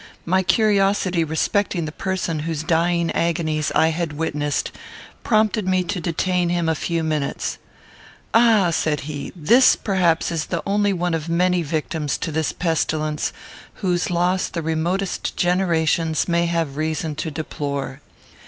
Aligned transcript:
My 0.25 0.41
curiosity 0.41 1.23
respecting 1.23 1.85
the 1.85 1.91
person 1.91 2.39
whose 2.39 2.63
dying 2.63 3.11
agonies 3.11 3.71
I 3.75 3.89
had 3.89 4.13
witnessed 4.13 4.71
prompted 5.23 5.67
me 5.67 5.83
to 5.83 6.01
detain 6.01 6.49
him 6.49 6.67
a 6.67 6.73
few 6.73 7.03
minutes. 7.03 7.59
"Ah!" 8.33 8.71
said 8.71 9.01
he, 9.01 9.31
"this, 9.35 9.75
perhaps, 9.75 10.31
is 10.31 10.47
the 10.47 10.63
only 10.65 10.91
one 10.91 11.13
of 11.13 11.29
many 11.29 11.61
victims 11.61 12.17
to 12.17 12.31
this 12.31 12.51
pestilence 12.51 13.31
whose 13.75 14.09
loss 14.09 14.47
the 14.47 14.63
remotest 14.63 15.37
generations 15.37 16.27
may 16.27 16.47
have 16.47 16.77
reason 16.77 17.13
to 17.17 17.29
deplore. 17.29 18.01